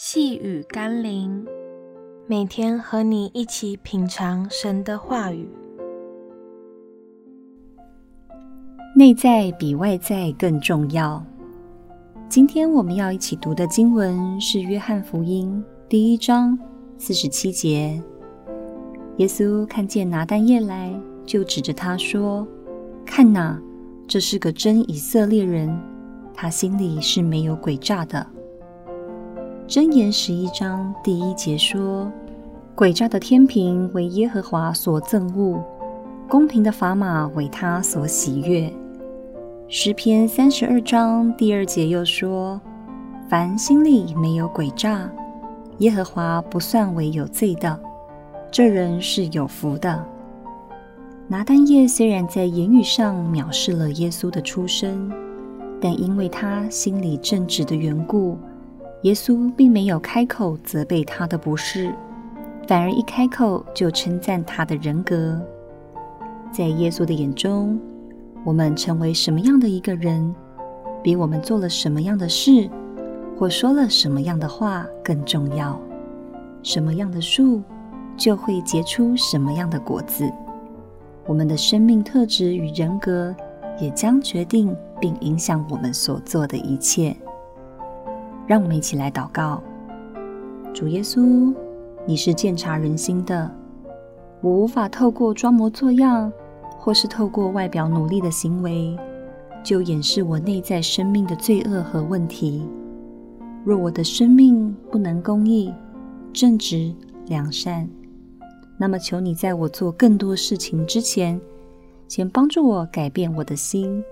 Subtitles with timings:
[0.00, 1.44] 细雨甘霖，
[2.28, 5.50] 每天和你一起品尝神的话语。
[8.94, 11.20] 内在比外在更重要。
[12.28, 16.56] 今天我们要一起读的经文是《约翰福音》第一章
[16.96, 18.00] 四十七节。
[19.16, 20.94] 耶稣看见拿但业来，
[21.26, 22.46] 就指着他说
[23.04, 23.60] ：“看哪，
[24.06, 25.76] 这是个真以色列人，
[26.32, 28.24] 他心里是没有诡诈的。”
[29.68, 32.10] 箴言十一章第一节说
[32.74, 35.62] ：“诡诈的天平为耶和华所憎恶，
[36.26, 38.72] 公平的砝码为他所喜悦。”
[39.68, 42.58] 诗篇三十二章第二节又说
[43.28, 45.06] ：“凡心里没有诡诈，
[45.80, 47.78] 耶和华不算为有罪的，
[48.50, 50.02] 这人是有福的。”
[51.28, 55.12] 拿但业虽然在言语上藐视了耶稣的出身，
[55.78, 58.38] 但因为他心里正直的缘故。
[59.02, 61.94] 耶稣并没有开口责备他的不是，
[62.66, 65.40] 反而一开口就称赞他的人格。
[66.50, 67.78] 在耶稣的眼中，
[68.44, 70.34] 我们成为什么样的一个人，
[71.00, 72.68] 比我们做了什么样的事，
[73.38, 75.78] 或说了什么样的话更重要。
[76.64, 77.62] 什么样的树，
[78.16, 80.28] 就会结出什么样的果子。
[81.24, 83.32] 我们的生命特质与人格，
[83.80, 87.16] 也将决定并影响我们所做的一切。
[88.48, 89.62] 让我们一起来祷告。
[90.72, 91.54] 主耶稣，
[92.06, 93.50] 你是鉴察人心的，
[94.40, 96.32] 我无法透过装模作样，
[96.78, 98.96] 或是透过外表努力的行为，
[99.62, 102.66] 就掩饰我内在生命的罪恶和问题。
[103.66, 105.70] 若我的生命不能公义、
[106.32, 106.90] 正直、
[107.26, 107.86] 良善，
[108.78, 111.38] 那么求你在我做更多事情之前，
[112.06, 114.02] 先帮助我改变我的心，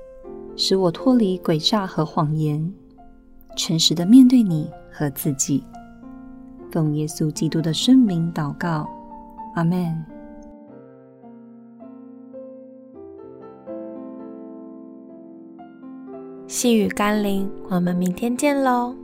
[0.57, 2.71] 使我脱离诡诈和谎言。
[3.57, 5.65] 诚实的面对你和自己，
[6.71, 8.89] 奉耶稣基督的圣名祷告，
[9.55, 10.05] 阿门。
[16.47, 18.95] 细雨甘霖，我们明天见喽。